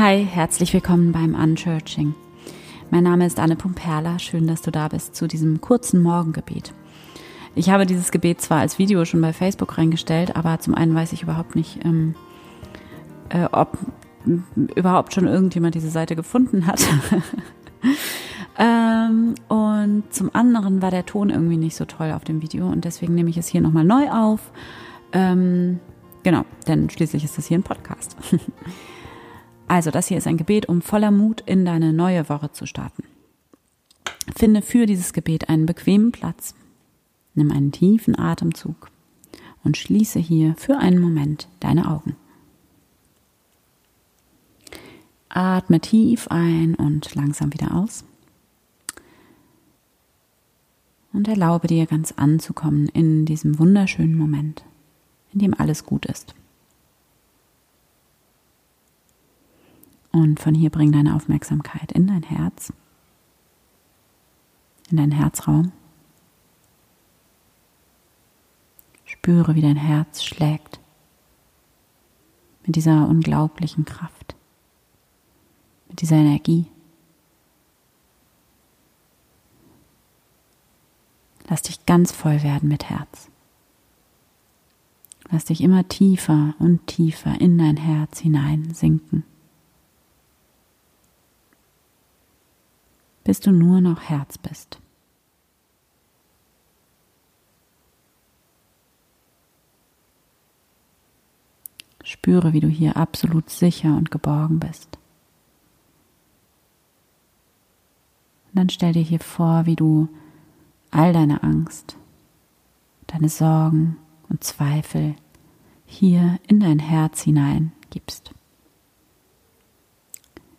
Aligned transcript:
Hi, 0.00 0.24
herzlich 0.24 0.72
willkommen 0.74 1.10
beim 1.10 1.34
Unchurching. 1.34 2.14
Mein 2.88 3.02
Name 3.02 3.26
ist 3.26 3.40
Anne 3.40 3.56
Pumperla. 3.56 4.20
Schön, 4.20 4.46
dass 4.46 4.62
du 4.62 4.70
da 4.70 4.86
bist 4.86 5.16
zu 5.16 5.26
diesem 5.26 5.60
kurzen 5.60 6.04
Morgengebet. 6.04 6.72
Ich 7.56 7.70
habe 7.70 7.84
dieses 7.84 8.12
Gebet 8.12 8.40
zwar 8.40 8.60
als 8.60 8.78
Video 8.78 9.04
schon 9.04 9.20
bei 9.20 9.32
Facebook 9.32 9.76
reingestellt, 9.76 10.36
aber 10.36 10.60
zum 10.60 10.76
einen 10.76 10.94
weiß 10.94 11.12
ich 11.14 11.24
überhaupt 11.24 11.56
nicht, 11.56 11.84
ähm, 11.84 12.14
äh, 13.30 13.46
ob 13.50 13.76
überhaupt 14.76 15.14
schon 15.14 15.26
irgendjemand 15.26 15.74
diese 15.74 15.90
Seite 15.90 16.14
gefunden 16.14 16.68
hat. 16.68 16.80
ähm, 18.56 19.34
und 19.48 20.04
zum 20.10 20.32
anderen 20.32 20.80
war 20.80 20.92
der 20.92 21.06
Ton 21.06 21.28
irgendwie 21.28 21.56
nicht 21.56 21.74
so 21.74 21.86
toll 21.86 22.12
auf 22.12 22.22
dem 22.22 22.40
Video 22.40 22.68
und 22.68 22.84
deswegen 22.84 23.16
nehme 23.16 23.30
ich 23.30 23.36
es 23.36 23.48
hier 23.48 23.62
nochmal 23.62 23.84
neu 23.84 24.08
auf. 24.12 24.52
Ähm, 25.10 25.80
genau, 26.22 26.44
denn 26.68 26.88
schließlich 26.88 27.24
ist 27.24 27.36
das 27.36 27.46
hier 27.46 27.58
ein 27.58 27.64
Podcast. 27.64 28.16
Also, 29.68 29.90
das 29.90 30.08
hier 30.08 30.16
ist 30.16 30.26
ein 30.26 30.38
Gebet, 30.38 30.66
um 30.66 30.80
voller 30.80 31.10
Mut 31.10 31.42
in 31.42 31.64
deine 31.66 31.92
neue 31.92 32.28
Woche 32.28 32.50
zu 32.52 32.66
starten. 32.66 33.04
Finde 34.34 34.62
für 34.62 34.86
dieses 34.86 35.12
Gebet 35.12 35.48
einen 35.48 35.66
bequemen 35.66 36.10
Platz. 36.10 36.54
Nimm 37.34 37.52
einen 37.52 37.70
tiefen 37.70 38.18
Atemzug 38.18 38.90
und 39.64 39.76
schließe 39.76 40.18
hier 40.18 40.54
für 40.56 40.78
einen 40.78 41.00
Moment 41.00 41.48
deine 41.60 41.90
Augen. 41.90 42.16
Atme 45.28 45.80
tief 45.80 46.28
ein 46.28 46.74
und 46.74 47.14
langsam 47.14 47.52
wieder 47.52 47.74
aus. 47.74 48.04
Und 51.12 51.28
erlaube 51.28 51.68
dir 51.68 51.86
ganz 51.86 52.12
anzukommen 52.12 52.88
in 52.88 53.26
diesem 53.26 53.58
wunderschönen 53.58 54.16
Moment, 54.16 54.64
in 55.32 55.40
dem 55.40 55.54
alles 55.54 55.84
gut 55.84 56.06
ist. 56.06 56.34
Und 60.12 60.40
von 60.40 60.54
hier 60.54 60.70
bring 60.70 60.92
deine 60.92 61.14
Aufmerksamkeit 61.14 61.92
in 61.92 62.06
dein 62.06 62.22
Herz, 62.22 62.72
in 64.90 64.96
deinen 64.96 65.12
Herzraum. 65.12 65.72
Spüre, 69.04 69.54
wie 69.54 69.62
dein 69.62 69.76
Herz 69.76 70.22
schlägt 70.22 70.80
mit 72.68 72.76
dieser 72.76 73.08
unglaublichen 73.08 73.84
Kraft, 73.86 74.34
mit 75.88 76.02
dieser 76.02 76.16
Energie. 76.16 76.66
Lass 81.48 81.62
dich 81.62 81.86
ganz 81.86 82.12
voll 82.12 82.42
werden 82.42 82.68
mit 82.68 82.90
Herz. 82.90 83.30
Lass 85.30 85.46
dich 85.46 85.62
immer 85.62 85.88
tiefer 85.88 86.54
und 86.58 86.86
tiefer 86.86 87.40
in 87.40 87.56
dein 87.56 87.78
Herz 87.78 88.20
hinein 88.20 88.74
sinken. 88.74 89.24
Bis 93.28 93.40
du 93.40 93.52
nur 93.52 93.82
noch 93.82 94.00
Herz 94.00 94.38
bist. 94.38 94.80
Spüre, 102.02 102.54
wie 102.54 102.60
du 102.60 102.68
hier 102.68 102.96
absolut 102.96 103.50
sicher 103.50 103.94
und 103.98 104.10
geborgen 104.10 104.58
bist. 104.58 104.96
Und 108.46 108.60
dann 108.60 108.70
stell 108.70 108.94
dir 108.94 109.02
hier 109.02 109.20
vor, 109.20 109.66
wie 109.66 109.76
du 109.76 110.08
all 110.90 111.12
deine 111.12 111.42
Angst, 111.42 111.98
deine 113.08 113.28
Sorgen 113.28 113.98
und 114.30 114.42
Zweifel 114.42 115.16
hier 115.84 116.40
in 116.46 116.60
dein 116.60 116.78
Herz 116.78 117.20
hinein 117.20 117.72
gibst. 117.90 118.32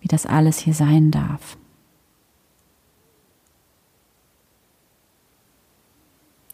Wie 0.00 0.06
das 0.06 0.26
alles 0.26 0.58
hier 0.58 0.74
sein 0.74 1.10
darf. 1.10 1.56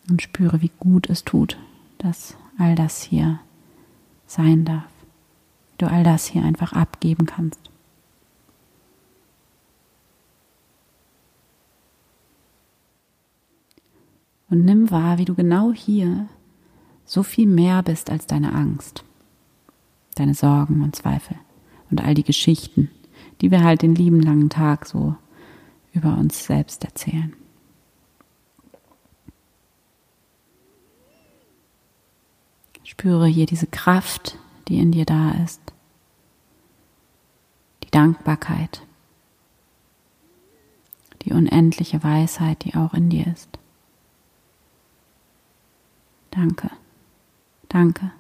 Und 0.09 0.23
spüre, 0.23 0.63
wie 0.63 0.71
gut 0.79 1.11
es 1.11 1.25
tut, 1.25 1.59
dass 1.99 2.37
all 2.59 2.75
das 2.75 3.03
hier 3.03 3.41
sein 4.27 4.65
darf. 4.65 4.91
Du 5.77 5.87
all 5.87 6.03
das 6.03 6.27
hier 6.27 6.43
einfach 6.43 6.73
abgeben 6.73 7.27
kannst. 7.27 7.61
Und 14.51 14.65
nimm 14.65 14.91
wahr, 14.91 15.19
wie 15.19 15.27
du 15.27 15.35
genau 15.35 15.73
hier 15.73 16.27
so 17.05 17.23
viel 17.23 17.47
mehr 17.47 17.83
bist 17.83 18.11
als 18.11 18.27
deine 18.27 18.55
Angst, 18.55 19.05
deine 20.15 20.35
Sorgen 20.35 20.83
und 20.83 20.97
Zweifel 20.97 21.37
und 21.91 22.03
all 22.03 22.15
die 22.15 22.25
Geschichten, 22.25 22.91
die 23.41 23.51
wir 23.51 23.63
halt 23.63 23.83
den 23.83 23.95
lieben 23.95 24.21
langen 24.21 24.49
Tag 24.49 24.87
so 24.87 25.17
über 25.93 26.17
uns 26.17 26.45
selbst 26.45 26.85
erzählen. 26.85 27.35
Spüre 32.99 33.29
hier 33.29 33.47
diese 33.47 33.69
Kraft, 33.69 34.37
die 34.67 34.81
in 34.81 34.91
dir 34.91 35.05
da 35.05 35.31
ist. 35.45 35.61
Die 37.85 37.91
Dankbarkeit. 37.93 38.83
Die 41.23 41.33
unendliche 41.33 42.03
Weisheit, 42.03 42.65
die 42.65 42.75
auch 42.75 42.95
in 42.95 43.09
dir 43.09 43.29
ist. 43.29 43.51
Danke. 46.33 46.71
Danke. 47.69 48.11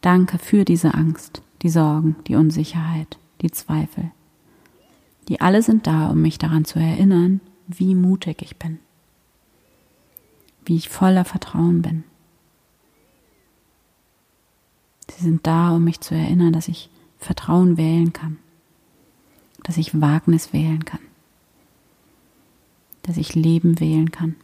Danke 0.00 0.38
für 0.38 0.64
diese 0.64 0.94
Angst, 0.94 1.42
die 1.62 1.70
Sorgen, 1.70 2.14
die 2.28 2.36
Unsicherheit, 2.36 3.18
die 3.40 3.50
Zweifel. 3.50 4.12
Die 5.28 5.40
alle 5.40 5.62
sind 5.62 5.88
da, 5.88 6.06
um 6.10 6.22
mich 6.22 6.38
daran 6.38 6.64
zu 6.64 6.78
erinnern, 6.78 7.40
wie 7.66 7.96
mutig 7.96 8.42
ich 8.42 8.58
bin, 8.58 8.78
wie 10.64 10.76
ich 10.76 10.88
voller 10.88 11.24
Vertrauen 11.24 11.82
bin. 11.82 12.04
Sie 15.16 15.24
sind 15.24 15.46
da, 15.46 15.70
um 15.70 15.84
mich 15.84 16.00
zu 16.00 16.14
erinnern, 16.14 16.52
dass 16.52 16.68
ich 16.68 16.90
Vertrauen 17.18 17.76
wählen 17.76 18.12
kann, 18.12 18.38
dass 19.62 19.76
ich 19.76 20.00
Wagnis 20.00 20.52
wählen 20.52 20.84
kann, 20.84 21.00
dass 23.02 23.16
ich 23.16 23.34
Leben 23.34 23.80
wählen 23.80 24.10
kann, 24.10 24.36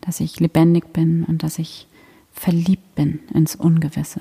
dass 0.00 0.20
ich 0.20 0.40
lebendig 0.40 0.92
bin 0.92 1.24
und 1.24 1.42
dass 1.42 1.58
ich 1.58 1.86
verliebt 2.32 2.94
bin 2.94 3.20
ins 3.32 3.54
Ungewisse. 3.54 4.20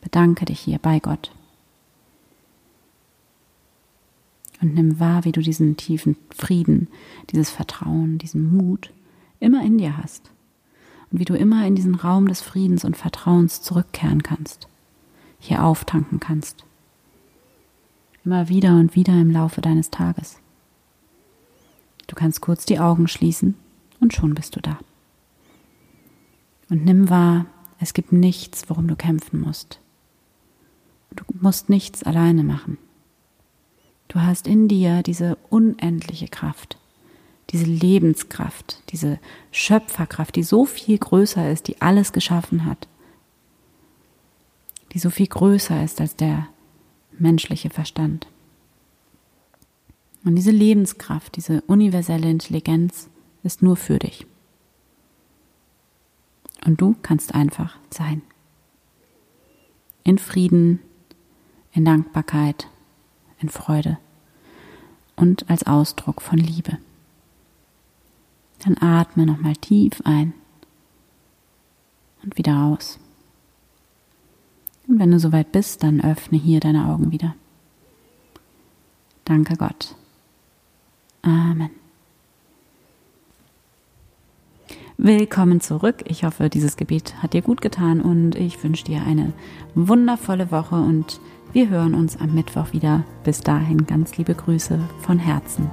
Bedanke 0.00 0.46
dich 0.46 0.60
hier 0.60 0.78
bei 0.78 1.00
Gott. 1.00 1.32
Und 4.60 4.74
nimm 4.74 4.98
wahr, 4.98 5.24
wie 5.24 5.32
du 5.32 5.40
diesen 5.40 5.76
tiefen 5.76 6.16
Frieden, 6.30 6.88
dieses 7.30 7.50
Vertrauen, 7.50 8.18
diesen 8.18 8.56
Mut 8.56 8.92
immer 9.40 9.64
in 9.64 9.78
dir 9.78 9.96
hast 9.96 10.30
und 11.10 11.20
wie 11.20 11.24
du 11.24 11.34
immer 11.34 11.66
in 11.66 11.74
diesen 11.74 11.94
Raum 11.94 12.28
des 12.28 12.40
Friedens 12.40 12.84
und 12.84 12.96
Vertrauens 12.96 13.62
zurückkehren 13.62 14.22
kannst, 14.22 14.68
hier 15.38 15.64
auftanken 15.64 16.20
kannst. 16.20 16.64
Immer 18.24 18.48
wieder 18.48 18.76
und 18.76 18.94
wieder 18.94 19.14
im 19.14 19.30
Laufe 19.30 19.60
deines 19.60 19.90
Tages. 19.90 20.38
Du 22.06 22.14
kannst 22.14 22.40
kurz 22.40 22.64
die 22.66 22.78
Augen 22.78 23.08
schließen 23.08 23.54
und 24.00 24.14
schon 24.14 24.34
bist 24.34 24.56
du 24.56 24.60
da. 24.60 24.78
Und 26.70 26.84
nimm 26.84 27.08
wahr, 27.08 27.46
es 27.78 27.94
gibt 27.94 28.12
nichts, 28.12 28.68
worum 28.68 28.88
du 28.88 28.96
kämpfen 28.96 29.40
musst. 29.40 29.80
Du 31.14 31.24
musst 31.40 31.68
nichts 31.68 32.02
alleine 32.02 32.44
machen. 32.44 32.78
Du 34.08 34.20
hast 34.20 34.46
in 34.46 34.68
dir 34.68 35.02
diese 35.02 35.36
unendliche 35.50 36.28
Kraft, 36.28 36.77
diese 37.50 37.64
Lebenskraft, 37.64 38.82
diese 38.90 39.18
Schöpferkraft, 39.52 40.36
die 40.36 40.42
so 40.42 40.66
viel 40.66 40.98
größer 40.98 41.50
ist, 41.50 41.68
die 41.68 41.80
alles 41.80 42.12
geschaffen 42.12 42.64
hat, 42.64 42.88
die 44.92 44.98
so 44.98 45.10
viel 45.10 45.26
größer 45.26 45.82
ist 45.82 46.00
als 46.00 46.16
der 46.16 46.48
menschliche 47.18 47.70
Verstand. 47.70 48.26
Und 50.24 50.36
diese 50.36 50.50
Lebenskraft, 50.50 51.36
diese 51.36 51.62
universelle 51.62 52.28
Intelligenz 52.28 53.08
ist 53.42 53.62
nur 53.62 53.76
für 53.76 53.98
dich. 53.98 54.26
Und 56.66 56.80
du 56.80 56.96
kannst 57.02 57.34
einfach 57.34 57.78
sein. 57.90 58.22
In 60.04 60.18
Frieden, 60.18 60.80
in 61.72 61.84
Dankbarkeit, 61.84 62.68
in 63.40 63.48
Freude 63.48 63.98
und 65.16 65.48
als 65.48 65.66
Ausdruck 65.66 66.20
von 66.20 66.38
Liebe. 66.38 66.78
Dann 68.64 68.76
atme 68.78 69.26
nochmal 69.26 69.54
tief 69.56 70.00
ein 70.04 70.32
und 72.22 72.36
wieder 72.36 72.64
aus. 72.64 72.98
Und 74.86 74.98
wenn 74.98 75.10
du 75.10 75.20
soweit 75.20 75.52
bist, 75.52 75.82
dann 75.82 76.00
öffne 76.00 76.38
hier 76.38 76.60
deine 76.60 76.88
Augen 76.88 77.12
wieder. 77.12 77.34
Danke 79.24 79.56
Gott. 79.56 79.94
Amen. 81.22 81.70
Willkommen 84.96 85.60
zurück. 85.60 86.02
Ich 86.06 86.24
hoffe, 86.24 86.48
dieses 86.48 86.76
Gebet 86.76 87.22
hat 87.22 87.32
dir 87.32 87.42
gut 87.42 87.60
getan 87.60 88.00
und 88.00 88.34
ich 88.34 88.62
wünsche 88.64 88.84
dir 88.84 89.02
eine 89.02 89.32
wundervolle 89.74 90.50
Woche 90.50 90.74
und 90.74 91.20
wir 91.52 91.68
hören 91.68 91.94
uns 91.94 92.16
am 92.16 92.34
Mittwoch 92.34 92.72
wieder. 92.72 93.04
Bis 93.22 93.40
dahin 93.40 93.86
ganz 93.86 94.16
liebe 94.16 94.34
Grüße 94.34 94.80
von 95.02 95.18
Herzen. 95.18 95.70